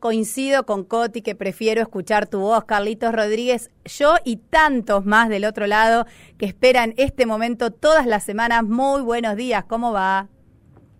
[0.00, 5.44] Coincido con Coti que prefiero escuchar tu voz, Carlitos Rodríguez, yo y tantos más del
[5.44, 6.06] otro lado
[6.38, 8.64] que esperan este momento todas las semanas.
[8.64, 10.28] Muy buenos días, ¿cómo va?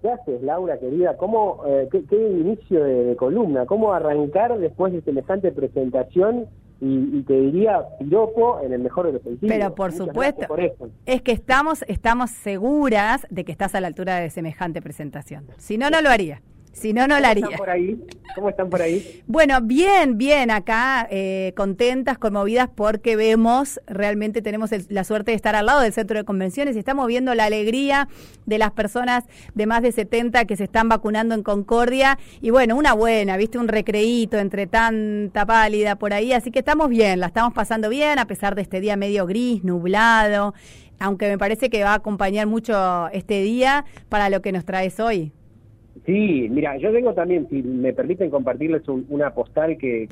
[0.03, 1.17] Gracias, Laura, querida.
[1.17, 3.65] ¿Cómo, eh, qué, inicio de, columna?
[3.65, 6.47] ¿Cómo arrancar después de semejante presentación
[6.83, 9.51] y, te diría piropo en el mejor de los sentidos?
[9.51, 10.47] Pero por supuesto,
[11.07, 15.47] es que estamos, estamos seguras de que estás a la altura de semejante presentación.
[15.57, 16.43] Si no, no lo haría.
[16.73, 17.45] Si no, no la haría.
[17.45, 18.01] Están por ahí?
[18.35, 19.23] ¿Cómo están por ahí?
[19.27, 25.55] Bueno, bien, bien, acá eh, contentas, conmovidas porque vemos, realmente tenemos la suerte de estar
[25.55, 28.09] al lado del centro de convenciones y estamos viendo la alegría
[28.47, 29.25] de las personas
[29.55, 33.59] de más de 70 que se están vacunando en Concordia y bueno, una buena, viste,
[33.59, 38.19] un recreíto entre tanta pálida por ahí, así que estamos bien, la estamos pasando bien
[38.19, 40.55] a pesar de este día medio gris, nublado,
[40.99, 44.99] aunque me parece que va a acompañar mucho este día para lo que nos traes
[45.01, 45.33] hoy.
[46.07, 50.09] Sí, mira, yo tengo también, si me permiten compartirles una postal que,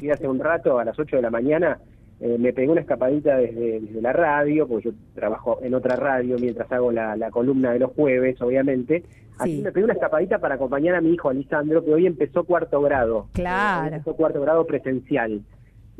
[0.00, 1.78] que hace un rato a las 8 de la mañana,
[2.20, 6.70] eh, me pegué una escapadita desde, la radio, porque yo trabajo en otra radio mientras
[6.72, 9.04] hago la, columna de los jueves, obviamente.
[9.38, 12.80] Así me pegué una escapadita para acompañar a mi hijo Alisandro, que hoy empezó cuarto
[12.80, 13.28] grado.
[13.32, 13.86] Claro.
[13.86, 15.42] empezó cuarto grado presencial.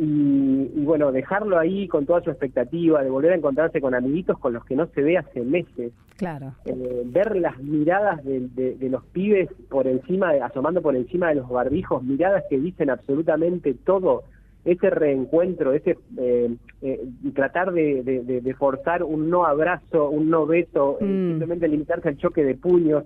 [0.00, 4.52] Y, bueno, dejarlo ahí con toda su expectativa, de volver a encontrarse con amiguitos con
[4.52, 5.92] los que no se ve hace meses.
[6.16, 6.54] Claro.
[6.64, 12.04] Eh, ver las miradas de, los pibes por encima, asomando por encima de los barbijos,
[12.04, 14.22] miradas que dicen absolutamente todo.
[14.64, 17.00] Ese reencuentro, ese eh, eh,
[17.34, 21.28] tratar de, forzar un no abrazo, un no beso, mm.
[21.30, 23.04] simplemente limitarse al choque de puños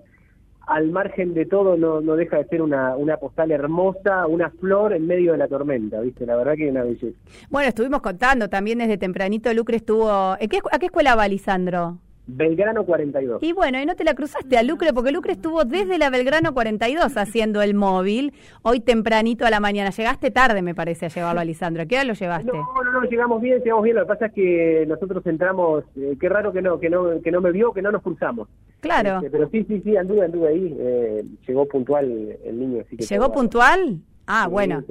[0.67, 4.93] al margen de todo no, no deja de ser una, una postal hermosa, una flor
[4.93, 6.25] en medio de la tormenta, ¿viste?
[6.25, 7.17] La verdad que es una belleza.
[7.49, 10.37] Bueno, estuvimos contando también desde tempranito, Lucre estuvo...
[10.39, 11.97] ¿En qué, ¿A qué escuela va, Lisandro?
[12.25, 13.43] Belgrano 42.
[13.43, 16.53] Y bueno, y no te la cruzaste a Lucre, porque Lucre estuvo desde la Belgrano
[16.53, 19.89] 42 haciendo el móvil, hoy tempranito a la mañana.
[19.89, 21.85] Llegaste tarde, me parece, a llevarlo a Lisandro.
[21.85, 22.47] ¿Qué hora lo llevaste?
[22.47, 23.97] No, no, no, llegamos bien, llegamos bien.
[23.97, 27.31] Lo que pasa es que nosotros entramos, eh, qué raro que no, que no, que
[27.31, 28.47] no me vio, que no nos cruzamos.
[28.79, 29.17] Claro.
[29.17, 30.77] Este, pero sí, sí, sí, anduve, anduve ahí.
[30.79, 32.83] Eh, llegó puntual el niño.
[32.85, 33.99] Así que ¿Llegó puntual?
[34.27, 34.83] Ah, bueno.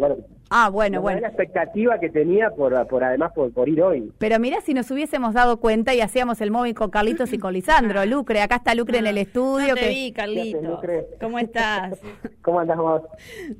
[0.54, 1.20] Ah, bueno, bueno.
[1.20, 4.12] la expectativa que tenía por, por además por, por, ir hoy.
[4.18, 7.54] Pero mira si nos hubiésemos dado cuenta y hacíamos el móvil con Carlitos y con
[7.54, 8.04] Lisandro.
[8.04, 9.68] Lucre, acá está Lucre en el estudio.
[9.68, 10.80] No te vi, Carlitos.
[11.18, 11.98] ¿Cómo estás?
[12.42, 13.00] ¿Cómo andamos?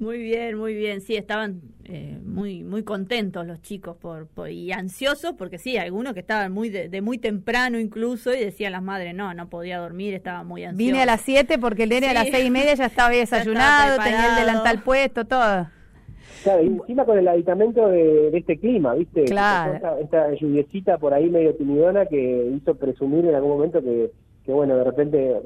[0.01, 1.01] Muy bien, muy bien.
[1.01, 6.21] Sí, estaban eh, muy muy contentos los chicos por, y ansiosos porque sí, algunos que
[6.21, 10.45] estaban muy de, muy temprano incluso y decían las madres, no, no podía dormir, estaba
[10.45, 10.79] muy ansioso.
[10.79, 14.03] Vine a las 7 porque el nene a las seis y media ya estaba desayunado,
[14.03, 15.69] tenía el delantal puesto, todo.
[16.43, 19.25] Claro, y encima con el aditamento de, este clima, ¿viste?
[19.25, 19.99] Claro.
[20.01, 24.11] Esta, lluviecita por ahí medio timidona que hizo presumir en algún momento que,
[24.45, 25.37] que bueno, de repente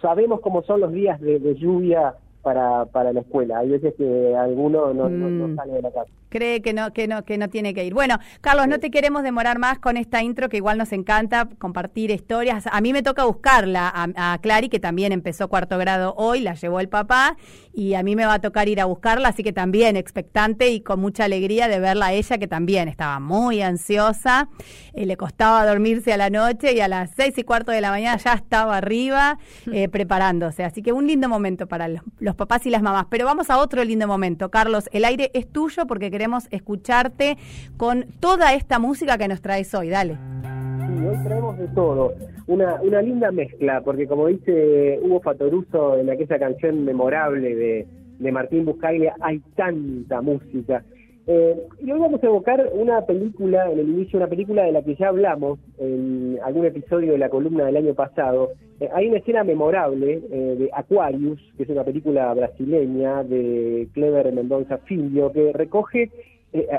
[0.00, 3.58] sabemos cómo son los días de lluvia para, para la escuela.
[3.58, 5.56] Hay veces que alguno no, no, mm.
[5.56, 6.10] sale de la casa.
[6.28, 7.92] Cree que no, que no, que no tiene que ir.
[7.92, 12.10] Bueno, Carlos, no te queremos demorar más con esta intro que igual nos encanta compartir
[12.10, 12.64] historias.
[12.70, 16.54] A mí me toca buscarla a, a Clary, que también empezó cuarto grado hoy, la
[16.54, 17.36] llevó el papá,
[17.72, 20.80] y a mí me va a tocar ir a buscarla, así que también expectante y
[20.80, 24.48] con mucha alegría de verla a ella, que también estaba muy ansiosa,
[24.92, 27.90] eh, le costaba dormirse a la noche y a las seis y cuarto de la
[27.90, 29.38] mañana ya estaba arriba
[29.72, 30.64] eh, preparándose.
[30.64, 33.06] Así que un lindo momento para los los papás y las mamás.
[33.10, 34.50] Pero vamos a otro lindo momento.
[34.50, 37.36] Carlos, el aire es tuyo porque queremos escucharte
[37.76, 39.88] con toda esta música que nos traes hoy.
[39.88, 40.14] Dale.
[40.14, 42.14] Sí, hoy traemos de todo.
[42.46, 47.86] Una, una linda mezcla, porque como dice Hugo Fatoruso en aquella canción memorable de,
[48.20, 50.84] de Martín Buscaglia, hay tanta música.
[51.32, 54.82] Eh, y hoy vamos a evocar una película, en el inicio, una película de la
[54.82, 58.50] que ya hablamos en algún episodio de la columna del año pasado.
[58.80, 64.32] Eh, hay una escena memorable eh, de Aquarius, que es una película brasileña de Clever
[64.32, 66.10] Mendonça Filho, que recoge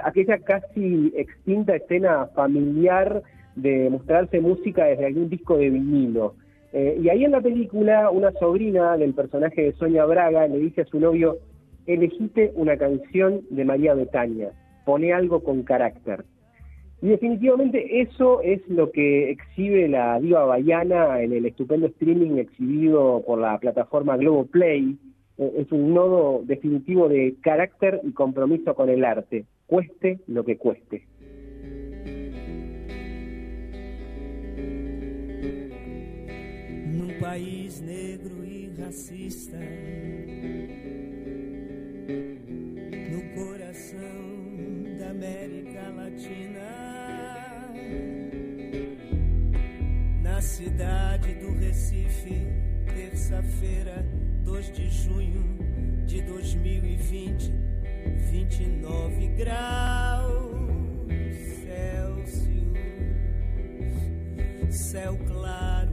[0.03, 3.23] aquella casi extinta escena familiar
[3.55, 6.33] de mostrarse música desde algún disco de vinilo.
[6.73, 10.85] y ahí en la película, una sobrina del personaje de Sonia Braga le dice a
[10.85, 11.37] su novio,
[11.93, 14.49] elegiste una canción de María Betaña,
[14.85, 16.25] pone algo con carácter.
[17.01, 23.23] Y definitivamente eso es lo que exhibe la diva baiana en el estupendo streaming exhibido
[23.25, 24.97] por la plataforma Globoplay.
[25.39, 30.57] Eh, es un nodo definitivo de carácter y compromiso con el arte, cueste lo que
[30.57, 31.07] cueste.
[36.93, 39.57] un país negro y racista
[51.81, 52.45] Recife,
[52.93, 54.05] terça-feira,
[54.45, 55.41] 2 de junho
[56.05, 57.51] de 2020,
[58.31, 61.09] 29 graus
[61.63, 62.77] Celsius,
[64.69, 65.89] céu claro.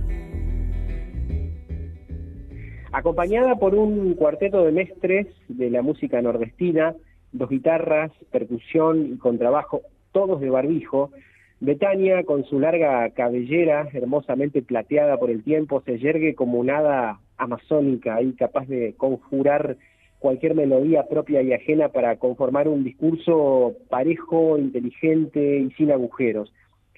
[2.92, 6.94] Acompañada por un cuarteto de mestres de la música nordestina,
[7.32, 9.80] dos guitarras, percusión y contrabajo,
[10.12, 11.12] todos de barbijo,
[11.60, 17.20] Betania, con su larga cabellera, hermosamente plateada por el tiempo, se yergue como un hada
[17.36, 19.76] amazónica y capaz de conjurar
[20.20, 26.52] cualquier melodía propia y ajena para conformar un discurso parejo, inteligente y sin agujeros.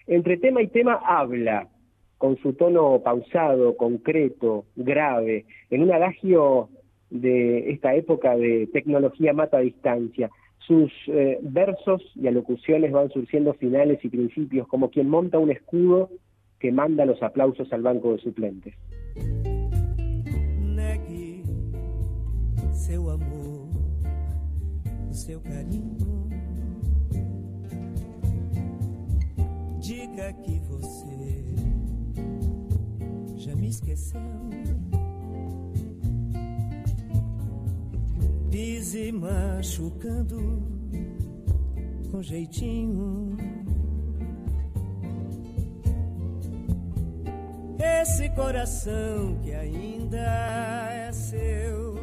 [0.06, 1.68] Entre tema y tema habla,
[2.18, 6.68] con su tono pausado, concreto, grave, en un adagio
[7.08, 10.30] de esta época de tecnología mata a distancia.
[10.66, 16.10] Sus eh, versos y alocuciones van surciendo finales y principios, como quien monta un escudo
[16.58, 18.74] que manda los aplausos al banco de suplentes.
[29.90, 31.44] Diga que você
[33.36, 34.20] já me esqueceu.
[38.50, 40.60] Pise machucando
[42.10, 43.36] com jeitinho.
[47.78, 50.18] Esse coração que ainda
[50.92, 51.94] é seu.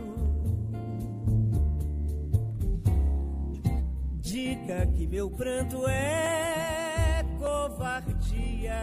[4.21, 8.81] Diga que meu pranto é covardia.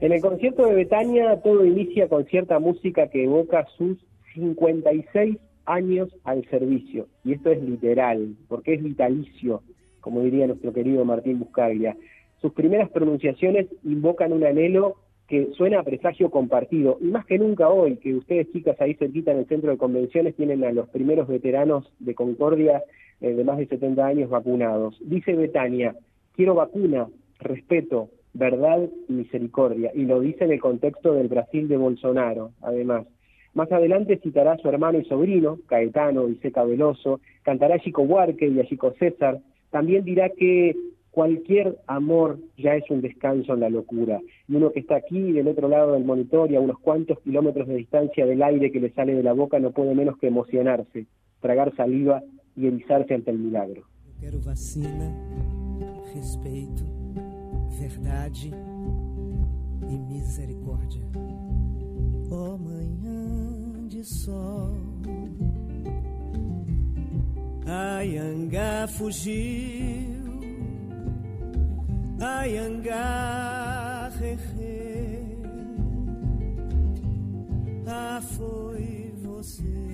[0.00, 3.96] En el concierto de Betania todo inicia con cierta música que evoca sus
[4.34, 7.06] 56 años al servicio.
[7.24, 9.62] Y esto es literal, porque es vitalicio,
[10.00, 11.96] como diría nuestro querido Martín Buscaglia.
[12.40, 14.96] Sus primeras pronunciaciones invocan un anhelo
[15.28, 16.98] que suena a presagio compartido.
[17.00, 20.34] Y más que nunca hoy, que ustedes chicas ahí cerquita en el centro de convenciones
[20.36, 22.82] tienen a los primeros veteranos de Concordia
[23.20, 24.98] eh, de más de 70 años vacunados.
[25.00, 25.94] Dice Betania,
[26.34, 27.08] quiero vacuna,
[27.38, 29.92] respeto, verdad y misericordia.
[29.94, 33.06] Y lo dice en el contexto del Brasil de Bolsonaro, además.
[33.54, 38.02] Más adelante citará a su hermano y sobrino, Caetano y Seca Veloso, cantará a Chico
[38.02, 39.40] Huarque y a Chico César.
[39.70, 40.74] También dirá que
[41.10, 44.20] cualquier amor ya es un descanso en la locura.
[44.48, 47.68] Y uno que está aquí del otro lado del monitor y a unos cuantos kilómetros
[47.68, 51.06] de distancia del aire que le sale de la boca no puede menos que emocionarse,
[51.40, 52.22] tragar saliva
[52.56, 53.82] y erizarse ante el milagro.
[54.18, 55.12] Quero vacina,
[56.14, 56.84] respeito,
[57.78, 58.50] verdade
[59.88, 61.02] e misericórdia.
[62.30, 62.81] Ó manhã
[64.04, 64.76] sol,
[67.66, 70.40] a Yanga fugiu,
[72.20, 75.22] a Yanga rerê.
[77.86, 79.92] Ah, foi você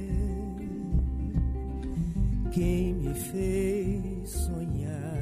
[2.53, 5.19] quem me fez sonhar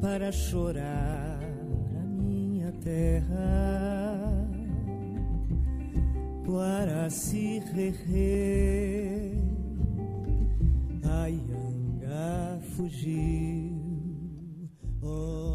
[0.00, 1.40] para chorar
[1.96, 3.93] a minha terra
[6.46, 7.08] para
[12.76, 13.74] fugiu
[15.02, 15.54] oh,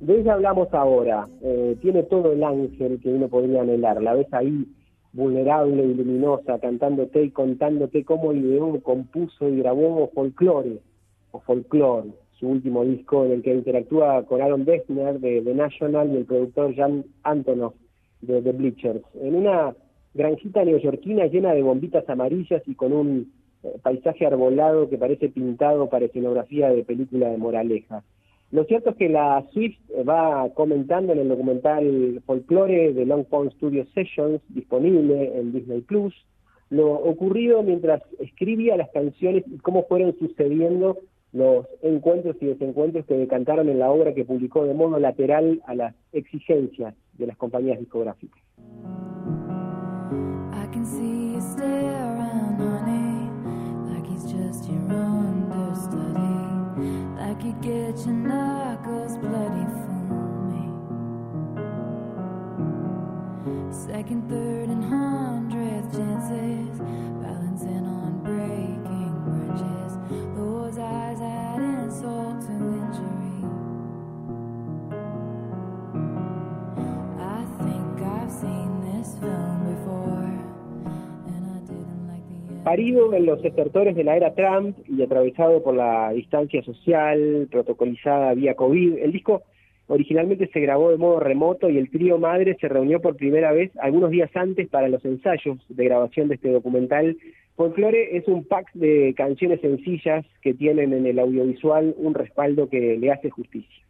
[0.00, 1.28] de ella hablamos ahora.
[1.42, 4.02] Eh, tiene todo el ángel que uno podría anhelar.
[4.02, 4.66] La ves ahí
[5.12, 10.80] vulnerable y luminosa, cantándote y contándote cómo ideó, compuso y grabó folclore,
[11.30, 16.12] o folklore, su último disco en el que interactúa con Aaron Dessner de The National
[16.12, 17.74] y el productor Jan Antonoff
[18.22, 19.02] de The Bleachers.
[19.20, 19.74] En una
[20.14, 25.88] granjita neoyorquina llena de bombitas amarillas y con un eh, paisaje arbolado que parece pintado
[25.88, 28.02] para escenografía de película de moraleja.
[28.50, 33.50] Lo cierto es que la Swift va comentando en el documental Folklore de Long Pond
[33.52, 36.14] Studio Sessions, disponible en Disney Plus,
[36.68, 40.98] lo ocurrido mientras escribía las canciones y cómo fueron sucediendo
[41.32, 45.74] los encuentros y desencuentros que decantaron en la obra que publicó de modo lateral a
[45.74, 48.42] las exigencias de las compañías discográficas.
[51.64, 55.21] Around, honey, like he's just your understudy,
[82.72, 88.32] Parido en los estertores de la era Trump y atravesado por la distancia social protocolizada
[88.32, 89.42] vía COVID, el disco
[89.88, 93.70] originalmente se grabó de modo remoto y el trío madre se reunió por primera vez
[93.76, 97.18] algunos días antes para los ensayos de grabación de este documental
[97.56, 102.96] Folklore es un pack de canciones sencillas que tienen en el audiovisual un respaldo que
[102.96, 103.84] le hace justicia.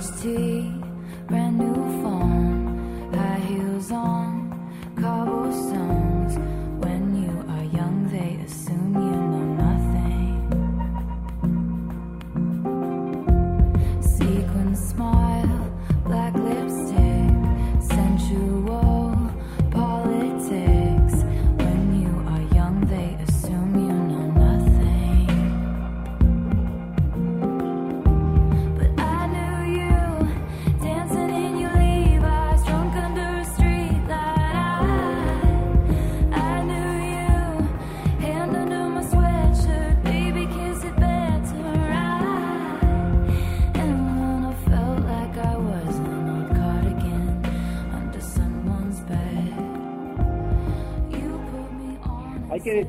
[0.00, 0.72] tasty,
[1.28, 1.79] brand new.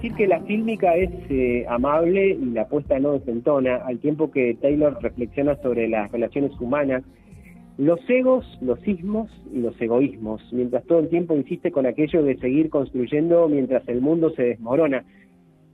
[0.02, 4.58] Decir que la fílmica es eh, amable y la puesta no desentona, al tiempo que
[4.60, 7.04] Taylor reflexiona sobre las relaciones humanas,
[7.78, 12.36] los egos, los sismos y los egoísmos, mientras todo el tiempo insiste con aquello de
[12.38, 15.04] seguir construyendo mientras el mundo se desmorona.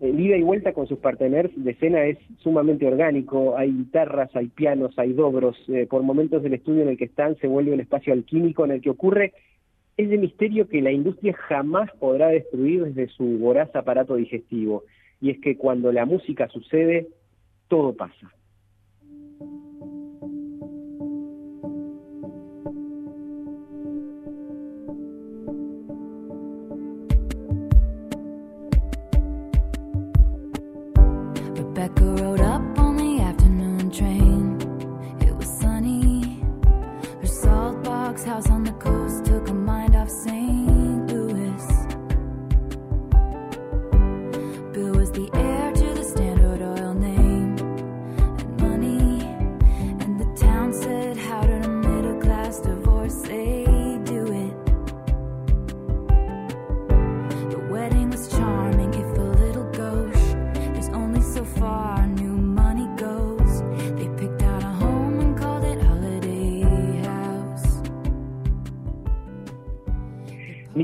[0.02, 4.94] El y vuelta con sus parteners de escena es sumamente orgánico, hay guitarras, hay pianos,
[5.00, 8.12] hay dobros, eh, por momentos del estudio en el que están se vuelve un espacio
[8.12, 9.34] alquímico en el que ocurre
[9.98, 14.84] ese misterio que la industria jamás podrá destruir desde su voraz aparato digestivo,
[15.20, 17.08] y es que cuando la música sucede,
[17.68, 18.32] todo pasa.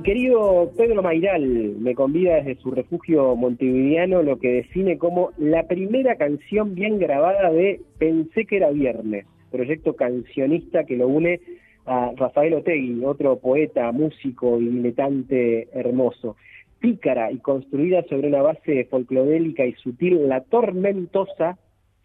[0.03, 6.17] Querido Pedro Mairal me convida desde su refugio montevideano lo que define como la primera
[6.17, 11.39] canción bien grabada de Pensé que era viernes, proyecto cancionista que lo une
[11.85, 16.35] a Rafael Otegui, otro poeta, músico y diletante hermoso.
[16.79, 21.57] Pícara y construida sobre una base folclodélica y sutil, la tormentosa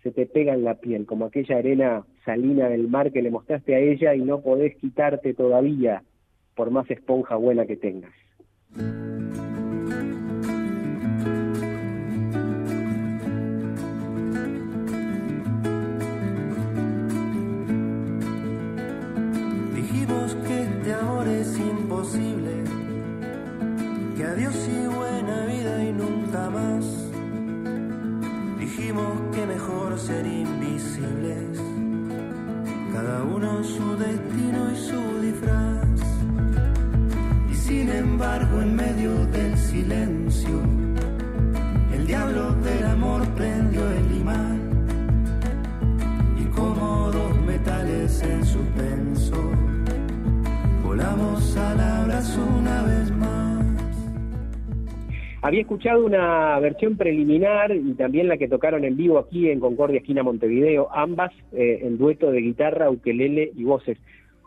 [0.05, 3.75] se te pega en la piel, como aquella arena salina del mar que le mostraste
[3.75, 6.03] a ella y no podés quitarte todavía,
[6.59, 8.13] por más esponja buena que tengas.
[19.73, 22.55] Dijimos que este amor es imposible,
[24.17, 26.85] que adiós y buena vida y nunca más.
[28.59, 31.63] Dijimos que mejor ser invisibles,
[32.93, 35.98] cada uno su destino y su disfraz.
[37.89, 40.61] Sin embargo, en medio del silencio,
[41.95, 44.61] el diablo del amor prendió el imán
[46.39, 49.37] y como dos metales en suspenso,
[50.85, 53.65] volamos al abrazo una vez más.
[55.41, 60.01] Había escuchado una versión preliminar y también la que tocaron en vivo aquí en Concordia
[60.01, 63.97] Esquina Montevideo, ambas eh, en dueto de guitarra, ukelele y voces.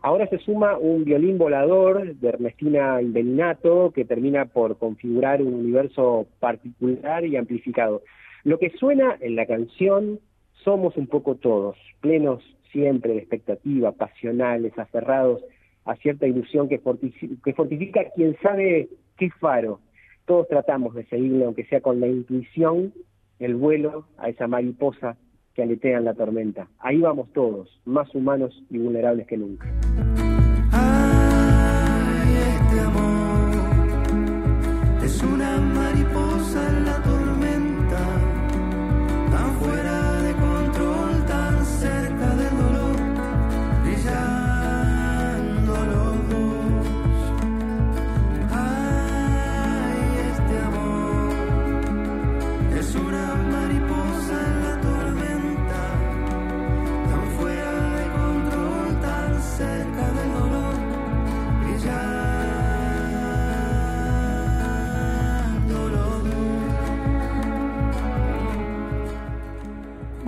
[0.04, 6.26] Ahora se suma un violín volador de Ernestina Indelinato que termina por configurar un universo
[6.40, 8.02] particular y amplificado.
[8.44, 10.20] Lo que suena en la canción
[10.64, 15.44] somos un poco todos, plenos siempre de expectativa, pasionales, aferrados
[15.86, 19.82] a cierta ilusión que, fortifi- que fortifica quien sabe qué faro.
[20.26, 22.94] Todos tratamos de seguirle, aunque sea con la intuición,
[23.40, 25.18] el vuelo a esa mariposa
[25.54, 26.68] que aletea en la tormenta.
[26.80, 29.68] Ahí vamos todos, más humanos y vulnerables que nunca.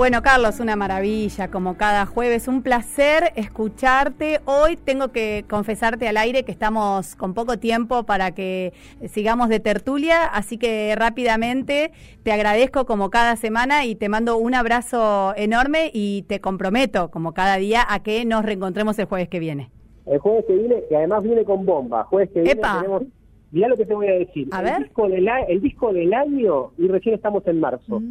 [0.04, 4.42] Bueno, Carlos, una maravilla, como cada jueves, un placer escucharte.
[4.44, 8.74] Hoy tengo que confesarte al aire que estamos con poco tiempo para que
[9.08, 14.56] sigamos de tertulia, así que rápidamente te agradezco como cada semana y te mando un
[14.56, 19.40] abrazo enorme y te comprometo, como cada día, a que nos reencontremos el jueves que
[19.40, 19.70] viene.
[20.06, 22.04] El jueves que viene, que además viene con bomba.
[22.04, 22.82] Jueves que viene Epa.
[22.82, 23.04] tenemos.
[23.52, 24.50] Mirá lo que te voy a decir.
[24.52, 24.84] A el, ver.
[24.84, 28.02] Disco del, el disco del año y recién estamos en marzo.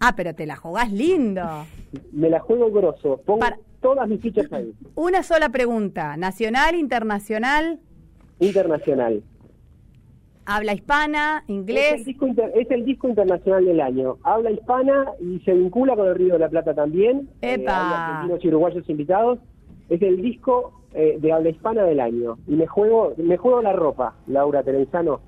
[0.00, 1.42] Ah, pero te la jugás lindo.
[2.12, 3.20] Me la juego grosso.
[3.24, 4.72] Pongo Para- todas mis fichas ahí.
[4.94, 7.80] Una sola pregunta, nacional, internacional,
[8.40, 9.22] Internacional.
[10.46, 12.04] habla hispana, Es el, inglés.
[12.04, 14.16] disco inter- es el disco internacional del año.
[14.22, 17.28] Habla hispana y se vincula con el Río de la Plata también.
[17.42, 17.72] Eh, Epa.
[17.88, 19.38] hay argentinos y uruguayos invitados.
[19.88, 22.38] Es el disco eh, de habla hispana del año.
[22.46, 25.20] Y me juego, me juego la ropa, Laura Terenzano.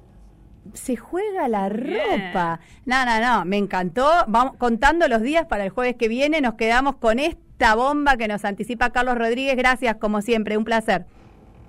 [0.74, 2.28] Se juega la Bien.
[2.32, 2.60] ropa.
[2.86, 4.08] No, no, no, me encantó.
[4.28, 6.40] Vamos contando los días para el jueves que viene.
[6.40, 9.56] Nos quedamos con esta bomba que nos anticipa Carlos Rodríguez.
[9.56, 11.06] Gracias, como siempre, un placer.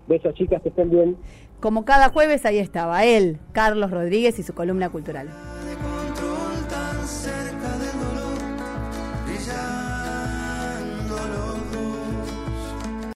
[0.07, 1.17] Besos, chicas, que estén bien.
[1.59, 5.29] Como cada jueves, ahí estaba él, Carlos Rodríguez y su columna cultural.